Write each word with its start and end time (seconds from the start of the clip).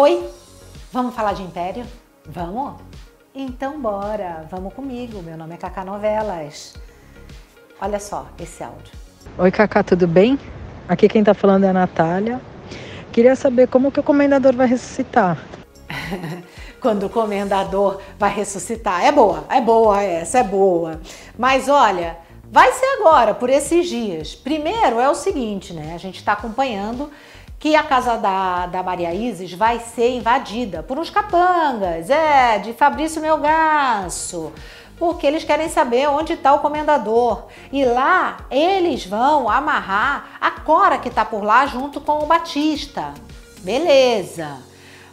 Oi, 0.00 0.24
vamos 0.92 1.12
falar 1.12 1.32
de 1.32 1.42
Império? 1.42 1.84
Vamos? 2.24 2.80
Então 3.34 3.80
bora, 3.80 4.46
vamos 4.48 4.72
comigo. 4.72 5.20
Meu 5.24 5.36
nome 5.36 5.54
é 5.54 5.56
Cacá 5.56 5.84
Novelas. 5.84 6.74
Olha 7.80 7.98
só 7.98 8.28
esse 8.38 8.62
áudio. 8.62 8.92
Oi, 9.36 9.50
Cacá, 9.50 9.82
tudo 9.82 10.06
bem? 10.06 10.38
Aqui 10.88 11.08
quem 11.08 11.24
tá 11.24 11.34
falando 11.34 11.64
é 11.64 11.70
a 11.70 11.72
Natália. 11.72 12.40
Queria 13.10 13.34
saber 13.34 13.66
como 13.66 13.90
que 13.90 13.98
o 13.98 14.02
comendador 14.04 14.54
vai 14.54 14.68
ressuscitar. 14.68 15.36
Quando 16.80 17.06
o 17.06 17.10
comendador 17.10 18.00
vai 18.16 18.32
ressuscitar. 18.32 19.04
É 19.04 19.10
boa, 19.10 19.46
é 19.50 19.60
boa 19.60 20.00
essa, 20.00 20.38
é 20.38 20.44
boa. 20.44 21.00
Mas 21.36 21.68
olha, 21.68 22.16
vai 22.44 22.70
ser 22.70 22.86
agora, 23.00 23.34
por 23.34 23.50
esses 23.50 23.88
dias. 23.88 24.32
Primeiro 24.32 25.00
é 25.00 25.10
o 25.10 25.14
seguinte, 25.16 25.72
né? 25.72 25.90
A 25.92 25.98
gente 25.98 26.18
está 26.18 26.34
acompanhando 26.34 27.10
que 27.58 27.74
a 27.74 27.82
casa 27.82 28.16
da, 28.16 28.66
da 28.66 28.82
Maria 28.82 29.12
Isis 29.12 29.52
vai 29.52 29.80
ser 29.80 30.10
invadida 30.10 30.82
por 30.82 30.98
uns 30.98 31.10
capangas, 31.10 32.08
é, 32.08 32.58
de 32.58 32.72
Fabrício 32.72 33.20
Melgaço, 33.20 34.52
porque 34.96 35.26
eles 35.26 35.44
querem 35.44 35.68
saber 35.68 36.08
onde 36.08 36.34
está 36.34 36.54
o 36.54 36.60
comendador. 36.60 37.46
E 37.72 37.84
lá 37.84 38.38
eles 38.50 39.04
vão 39.04 39.48
amarrar 39.48 40.38
a 40.40 40.50
Cora 40.50 40.98
que 40.98 41.08
está 41.08 41.24
por 41.24 41.42
lá 41.42 41.66
junto 41.66 42.00
com 42.00 42.22
o 42.22 42.26
Batista. 42.26 43.12
Beleza. 43.60 44.58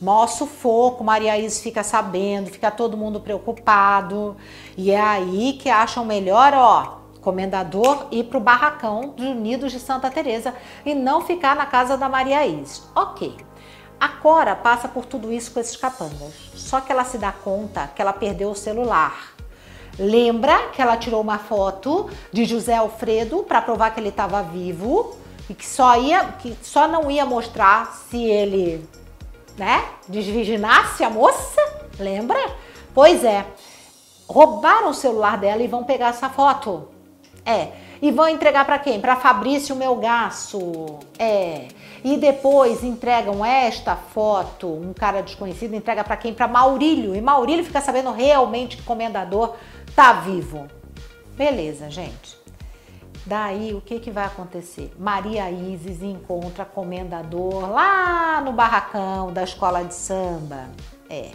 Mó 0.00 0.26
sufoco, 0.26 1.04
Maria 1.04 1.36
Isis 1.38 1.60
fica 1.60 1.82
sabendo, 1.82 2.50
fica 2.50 2.70
todo 2.70 2.96
mundo 2.96 3.20
preocupado. 3.20 4.34
E 4.76 4.90
é 4.90 5.00
aí 5.00 5.58
que 5.60 5.68
acham 5.68 6.06
melhor, 6.06 6.54
ó, 6.54 6.99
comendador 7.20 8.06
ir 8.10 8.24
para 8.24 8.38
o 8.38 8.40
barracão 8.40 9.14
dos 9.16 9.26
Unidos 9.26 9.72
de 9.72 9.80
Santa 9.80 10.10
Teresa 10.10 10.54
e 10.84 10.94
não 10.94 11.20
ficar 11.20 11.54
na 11.54 11.66
casa 11.66 11.96
da 11.96 12.08
Maria 12.08 12.46
Isis. 12.46 12.82
Ok. 12.94 13.36
A 14.00 14.08
Cora 14.08 14.56
passa 14.56 14.88
por 14.88 15.04
tudo 15.04 15.30
isso 15.30 15.52
com 15.52 15.60
esses 15.60 15.76
capangas. 15.76 16.32
Só 16.54 16.80
que 16.80 16.90
ela 16.90 17.04
se 17.04 17.18
dá 17.18 17.30
conta 17.30 17.90
que 17.94 18.00
ela 18.00 18.14
perdeu 18.14 18.50
o 18.50 18.56
celular. 18.56 19.34
Lembra 19.98 20.68
que 20.68 20.80
ela 20.80 20.96
tirou 20.96 21.20
uma 21.20 21.38
foto 21.38 22.08
de 22.32 22.46
José 22.46 22.76
Alfredo 22.76 23.42
para 23.42 23.60
provar 23.60 23.90
que 23.90 24.00
ele 24.00 24.08
estava 24.08 24.42
vivo 24.42 25.14
e 25.50 25.54
que 25.54 25.66
só 25.66 26.00
ia, 26.00 26.24
que 26.38 26.56
só 26.62 26.88
não 26.88 27.10
ia 27.10 27.26
mostrar 27.26 27.92
se 28.08 28.22
ele, 28.24 28.88
né, 29.58 29.84
desvirginasse 30.08 31.04
a 31.04 31.10
moça? 31.10 31.60
Lembra? 31.98 32.38
Pois 32.94 33.22
é. 33.22 33.44
Roubaram 34.26 34.90
o 34.90 34.94
celular 34.94 35.36
dela 35.36 35.62
e 35.62 35.68
vão 35.68 35.84
pegar 35.84 36.08
essa 36.08 36.30
foto. 36.30 36.88
É. 37.44 37.68
E 38.02 38.10
vão 38.10 38.28
entregar 38.28 38.64
para 38.64 38.78
quem? 38.78 39.00
Para 39.00 39.16
Fabrício 39.16 39.76
Melgaço. 39.76 40.98
É. 41.18 41.68
E 42.02 42.16
depois 42.16 42.82
entregam 42.82 43.44
esta 43.44 43.94
foto, 43.94 44.66
um 44.66 44.92
cara 44.94 45.22
desconhecido 45.22 45.74
entrega 45.74 46.02
para 46.02 46.16
quem? 46.16 46.32
Para 46.32 46.48
Maurílio. 46.48 47.14
E 47.14 47.20
Maurílio 47.20 47.64
fica 47.64 47.80
sabendo 47.80 48.10
realmente 48.12 48.76
que 48.76 48.82
o 48.82 48.86
comendador 48.86 49.54
tá 49.94 50.12
vivo. 50.14 50.66
Beleza, 51.36 51.90
gente. 51.90 52.40
Daí 53.26 53.74
o 53.74 53.80
que, 53.80 54.00
que 54.00 54.10
vai 54.10 54.24
acontecer? 54.24 54.92
Maria 54.98 55.50
Isis 55.50 56.02
encontra 56.02 56.64
comendador 56.64 57.70
lá 57.70 58.40
no 58.40 58.52
barracão 58.52 59.32
da 59.32 59.44
escola 59.44 59.84
de 59.84 59.94
samba. 59.94 60.68
É. 61.08 61.30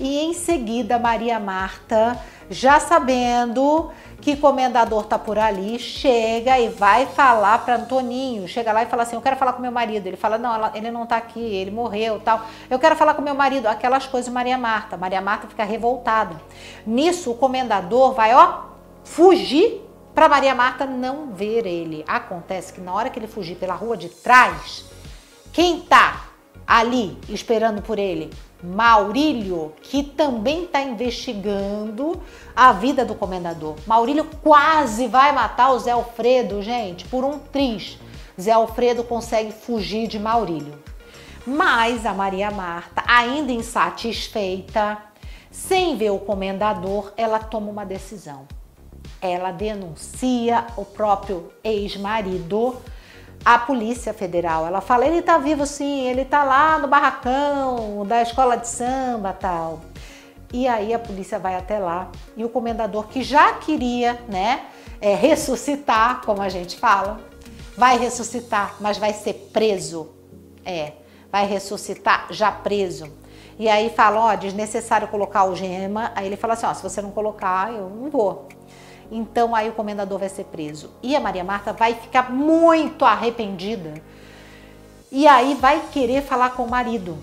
E 0.00 0.18
em 0.18 0.32
seguida 0.32 0.98
Maria 0.98 1.40
Marta, 1.40 2.18
já 2.48 2.78
sabendo 2.78 3.90
que 4.20 4.36
comendador 4.36 5.06
tá 5.06 5.18
por 5.18 5.38
ali, 5.38 5.78
chega 5.78 6.58
e 6.58 6.68
vai 6.68 7.06
falar 7.06 7.64
para 7.64 7.76
Antoninho, 7.76 8.46
chega 8.48 8.72
lá 8.72 8.82
e 8.82 8.86
fala 8.86 9.02
assim: 9.02 9.16
"Eu 9.16 9.22
quero 9.22 9.36
falar 9.36 9.52
com 9.52 9.62
meu 9.62 9.72
marido". 9.72 10.06
Ele 10.06 10.16
fala: 10.16 10.38
"Não, 10.38 10.74
ele 10.74 10.90
não 10.90 11.06
tá 11.06 11.16
aqui, 11.16 11.40
ele 11.40 11.70
morreu", 11.70 12.20
tal. 12.20 12.42
"Eu 12.70 12.78
quero 12.78 12.96
falar 12.96 13.14
com 13.14 13.22
meu 13.22 13.34
marido". 13.34 13.66
Aquelas 13.66 14.06
coisas 14.06 14.32
Maria 14.32 14.56
Marta. 14.56 14.96
Maria 14.96 15.20
Marta 15.20 15.48
fica 15.48 15.64
revoltada. 15.64 16.36
Nisso 16.86 17.32
o 17.32 17.34
comendador 17.34 18.12
vai, 18.14 18.34
ó, 18.34 18.62
fugir 19.04 19.84
para 20.14 20.28
Maria 20.28 20.54
Marta 20.54 20.84
não 20.86 21.32
ver 21.32 21.66
ele. 21.66 22.04
Acontece 22.06 22.72
que 22.72 22.80
na 22.80 22.92
hora 22.92 23.10
que 23.10 23.18
ele 23.18 23.28
fugir 23.28 23.56
pela 23.56 23.74
rua 23.74 23.96
de 23.96 24.08
trás, 24.08 24.84
quem 25.52 25.80
tá 25.80 26.24
ali 26.66 27.16
esperando 27.28 27.82
por 27.82 27.98
ele? 27.98 28.30
Maurílio, 28.62 29.72
que 29.82 30.02
também 30.02 30.64
está 30.64 30.82
investigando 30.82 32.20
a 32.56 32.72
vida 32.72 33.04
do 33.04 33.14
comendador. 33.14 33.76
Maurílio 33.86 34.24
quase 34.42 35.06
vai 35.06 35.32
matar 35.32 35.70
o 35.70 35.78
Zé 35.78 35.92
Alfredo, 35.92 36.60
gente, 36.60 37.04
por 37.06 37.24
um 37.24 37.38
triz. 37.38 37.98
Zé 38.40 38.52
Alfredo 38.52 39.04
consegue 39.04 39.52
fugir 39.52 40.08
de 40.08 40.18
Maurílio. 40.18 40.78
Mas 41.46 42.04
a 42.04 42.12
Maria 42.12 42.50
Marta, 42.50 43.02
ainda 43.06 43.52
insatisfeita, 43.52 44.98
sem 45.50 45.96
ver 45.96 46.10
o 46.10 46.18
comendador, 46.18 47.12
ela 47.16 47.38
toma 47.38 47.70
uma 47.70 47.86
decisão. 47.86 48.46
Ela 49.20 49.50
denuncia 49.50 50.66
o 50.76 50.84
próprio 50.84 51.52
ex-marido 51.64 52.76
a 53.48 53.58
Polícia 53.58 54.12
Federal. 54.12 54.66
Ela 54.66 54.82
fala: 54.82 55.06
ele 55.06 55.22
tá 55.22 55.38
vivo 55.38 55.64
sim, 55.64 56.06
ele 56.06 56.22
tá 56.22 56.44
lá 56.44 56.78
no 56.78 56.86
barracão 56.86 58.04
da 58.06 58.20
escola 58.20 58.56
de 58.56 58.68
samba 58.68 59.32
tal. 59.32 59.80
E 60.52 60.68
aí 60.68 60.92
a 60.92 60.98
polícia 60.98 61.38
vai 61.38 61.54
até 61.56 61.78
lá 61.78 62.10
e 62.36 62.44
o 62.44 62.48
comendador 62.48 63.06
que 63.08 63.22
já 63.22 63.54
queria, 63.54 64.18
né, 64.28 64.66
é, 65.00 65.14
ressuscitar, 65.14 66.22
como 66.24 66.42
a 66.42 66.48
gente 66.48 66.78
fala, 66.78 67.20
vai 67.76 67.98
ressuscitar, 67.98 68.74
mas 68.80 68.98
vai 68.98 69.14
ser 69.14 69.50
preso. 69.52 70.10
É, 70.64 70.92
vai 71.32 71.46
ressuscitar 71.46 72.26
já 72.30 72.52
preso. 72.52 73.10
E 73.58 73.66
aí 73.66 73.88
fala, 73.90 74.20
ó, 74.20 74.34
desnecessário 74.34 75.08
colocar 75.08 75.44
o 75.44 75.56
gema. 75.56 76.12
Aí 76.14 76.26
ele 76.26 76.36
fala 76.36 76.52
assim, 76.52 76.66
ó, 76.66 76.74
se 76.74 76.82
você 76.82 77.00
não 77.00 77.10
colocar, 77.10 77.72
eu 77.72 77.88
não 77.88 78.10
vou. 78.10 78.46
Então 79.10 79.54
aí 79.54 79.68
o 79.68 79.72
comendador 79.72 80.18
vai 80.18 80.28
ser 80.28 80.44
preso. 80.44 80.90
E 81.02 81.16
a 81.16 81.20
Maria 81.20 81.44
Marta 81.44 81.72
vai 81.72 81.94
ficar 81.94 82.30
muito 82.30 83.04
arrependida. 83.04 83.94
E 85.10 85.26
aí 85.26 85.54
vai 85.54 85.80
querer 85.90 86.22
falar 86.22 86.50
com 86.50 86.64
o 86.64 86.70
marido. 86.70 87.18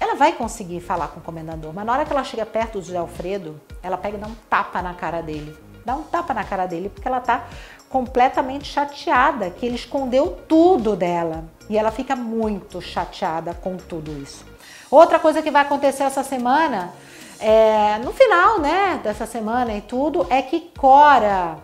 Ela 0.00 0.14
vai 0.14 0.32
conseguir 0.32 0.80
falar 0.80 1.08
com 1.08 1.20
o 1.20 1.22
comendador, 1.22 1.72
mas 1.72 1.84
na 1.84 1.92
hora 1.92 2.04
que 2.04 2.12
ela 2.12 2.24
chega 2.24 2.44
perto 2.44 2.78
do 2.78 2.84
José 2.84 2.98
Alfredo, 2.98 3.60
ela 3.82 3.96
pega 3.96 4.16
e 4.16 4.20
dá 4.20 4.26
um 4.26 4.34
tapa 4.48 4.82
na 4.82 4.94
cara 4.94 5.20
dele. 5.20 5.56
Dá 5.84 5.94
um 5.94 6.02
tapa 6.02 6.32
na 6.32 6.44
cara 6.44 6.66
dele 6.66 6.88
porque 6.88 7.06
ela 7.06 7.20
tá 7.20 7.44
completamente 7.88 8.66
chateada, 8.66 9.50
que 9.50 9.64
ele 9.64 9.76
escondeu 9.76 10.38
tudo 10.48 10.96
dela. 10.96 11.44
E 11.68 11.78
ela 11.78 11.90
fica 11.90 12.16
muito 12.16 12.80
chateada 12.80 13.54
com 13.54 13.76
tudo 13.76 14.10
isso. 14.20 14.44
Outra 14.90 15.18
coisa 15.18 15.42
que 15.42 15.50
vai 15.50 15.62
acontecer 15.62 16.02
essa 16.02 16.22
semana 16.22 16.92
é, 17.40 17.98
no 17.98 18.12
final 18.12 18.58
né, 18.60 19.00
dessa 19.02 19.26
semana 19.26 19.74
e 19.74 19.80
tudo, 19.80 20.26
é 20.30 20.42
que 20.42 20.60
Cora 20.78 21.58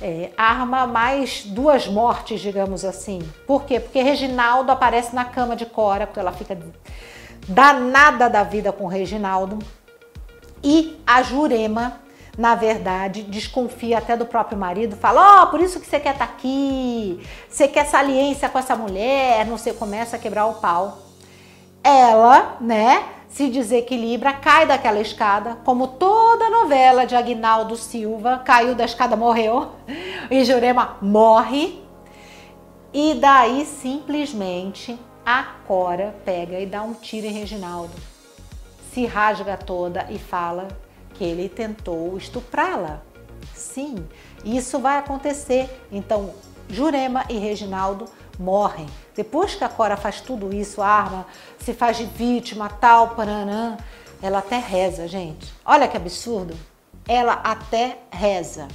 é, 0.00 0.30
arma 0.36 0.86
mais 0.86 1.44
duas 1.44 1.86
mortes, 1.86 2.40
digamos 2.40 2.84
assim. 2.84 3.20
Por 3.46 3.64
quê? 3.64 3.80
Porque 3.80 4.00
Reginaldo 4.00 4.70
aparece 4.70 5.14
na 5.14 5.24
cama 5.24 5.56
de 5.56 5.66
Cora, 5.66 6.06
porque 6.06 6.20
ela 6.20 6.32
fica 6.32 6.56
danada 7.46 8.28
da 8.28 8.42
vida 8.42 8.72
com 8.72 8.86
Reginaldo. 8.86 9.58
E 10.62 11.00
a 11.06 11.22
Jurema, 11.22 12.00
na 12.36 12.54
verdade, 12.54 13.22
desconfia 13.22 13.98
até 13.98 14.16
do 14.16 14.26
próprio 14.26 14.58
marido, 14.58 14.96
fala: 14.96 15.40
Ó, 15.40 15.42
oh, 15.42 15.46
por 15.48 15.60
isso 15.60 15.80
que 15.80 15.86
você 15.86 15.98
quer 15.98 16.12
estar 16.12 16.26
tá 16.26 16.32
aqui, 16.32 17.20
você 17.48 17.66
quer 17.66 17.86
saliência 17.86 18.48
com 18.48 18.58
essa 18.58 18.76
mulher, 18.76 19.46
não 19.46 19.58
sei, 19.58 19.72
começa 19.72 20.16
a 20.16 20.18
quebrar 20.18 20.46
o 20.46 20.54
pau. 20.54 20.98
Ela, 21.82 22.56
né? 22.60 23.04
Se 23.28 23.48
desequilibra, 23.48 24.32
cai 24.32 24.66
daquela 24.66 25.00
escada, 25.00 25.56
como 25.64 25.86
toda 25.86 26.50
novela 26.50 27.06
de 27.06 27.14
Agnaldo 27.14 27.76
Silva, 27.76 28.38
caiu 28.38 28.74
da 28.74 28.84
escada, 28.84 29.16
morreu, 29.16 29.72
e 30.30 30.44
Jurema 30.44 30.96
morre. 31.00 31.82
E 32.92 33.14
daí 33.14 33.66
simplesmente 33.66 34.98
a 35.24 35.42
Cora 35.66 36.14
pega 36.24 36.58
e 36.58 36.64
dá 36.64 36.82
um 36.82 36.94
tiro 36.94 37.26
em 37.26 37.32
Reginaldo, 37.32 37.92
se 38.92 39.04
rasga 39.04 39.58
toda 39.58 40.06
e 40.10 40.18
fala 40.18 40.68
que 41.14 41.22
ele 41.22 41.48
tentou 41.48 42.16
estuprá-la. 42.16 43.02
Sim, 43.54 43.96
isso 44.44 44.78
vai 44.78 44.96
acontecer. 44.96 45.68
Então, 45.92 46.32
Jurema 46.68 47.24
e 47.28 47.36
Reginaldo 47.36 48.06
morrem. 48.38 48.86
Depois 49.14 49.54
que 49.54 49.64
a 49.64 49.68
Cora 49.68 49.96
faz 49.96 50.20
tudo 50.20 50.54
isso, 50.54 50.80
arma, 50.80 51.26
se 51.58 51.74
faz 51.74 51.96
de 51.96 52.04
vítima, 52.04 52.68
tal, 52.68 53.10
paranã, 53.10 53.76
ela 54.22 54.38
até 54.38 54.58
reza, 54.58 55.08
gente. 55.08 55.52
Olha 55.64 55.88
que 55.88 55.96
absurdo. 55.96 56.56
Ela 57.06 57.34
até 57.44 57.98
reza. 58.10 58.68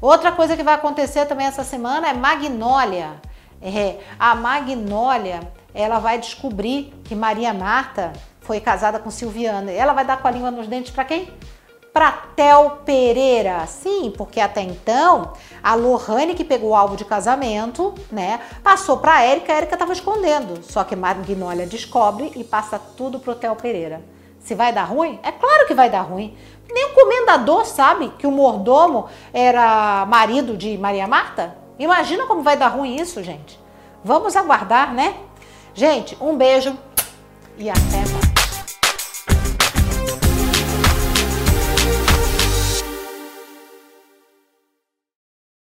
Outra 0.00 0.32
coisa 0.32 0.56
que 0.56 0.62
vai 0.62 0.74
acontecer 0.74 1.26
também 1.26 1.46
essa 1.46 1.64
semana 1.64 2.08
é 2.08 2.12
Magnólia. 2.12 3.20
É, 3.60 3.98
a 4.18 4.34
Magnólia, 4.34 5.40
ela 5.74 5.98
vai 5.98 6.18
descobrir 6.18 6.94
que 7.04 7.14
Maria 7.14 7.52
Marta 7.52 8.12
foi 8.40 8.60
casada 8.60 8.98
com 8.98 9.10
Silviana. 9.10 9.70
Ela 9.70 9.92
vai 9.92 10.04
dar 10.04 10.20
com 10.20 10.26
a 10.26 10.30
língua 10.30 10.50
nos 10.50 10.66
dentes 10.66 10.90
para 10.90 11.04
quem? 11.04 11.32
Para 11.92 12.12
Tel 12.12 12.78
Pereira. 12.84 13.66
Sim, 13.66 14.12
porque 14.16 14.40
até 14.40 14.62
então 14.62 15.32
a 15.62 15.74
Lohane 15.74 16.34
que 16.34 16.44
pegou 16.44 16.70
o 16.70 16.74
alvo 16.74 16.96
de 16.96 17.04
casamento, 17.04 17.94
né, 18.10 18.40
passou 18.62 18.98
para 18.98 19.22
Érica, 19.22 19.52
a 19.52 19.56
Érica 19.56 19.74
estava 19.74 19.92
escondendo. 19.92 20.62
Só 20.62 20.84
que 20.84 20.96
Magnólia 20.96 21.66
descobre 21.66 22.32
e 22.36 22.44
passa 22.44 22.78
tudo 22.96 23.18
pro 23.18 23.34
Tel 23.34 23.56
Pereira. 23.56 24.02
Se 24.38 24.54
vai 24.54 24.72
dar 24.72 24.84
ruim? 24.84 25.18
É 25.22 25.32
claro 25.32 25.66
que 25.66 25.74
vai 25.74 25.90
dar 25.90 26.02
ruim. 26.02 26.36
Nem 26.72 26.86
o 26.86 26.94
comendador 26.94 27.66
sabe 27.66 28.10
que 28.18 28.26
o 28.26 28.30
mordomo 28.30 29.06
era 29.32 30.06
marido 30.06 30.56
de 30.56 30.78
Maria 30.78 31.06
Marta? 31.06 31.56
Imagina 31.78 32.26
como 32.26 32.42
vai 32.42 32.56
dar 32.56 32.68
ruim 32.68 32.96
isso, 32.96 33.22
gente. 33.22 33.58
Vamos 34.04 34.36
aguardar, 34.36 34.94
né? 34.94 35.14
Gente, 35.74 36.16
um 36.20 36.36
beijo 36.36 36.76
e 37.58 37.68
até 37.68 37.98
mais. 38.12 38.29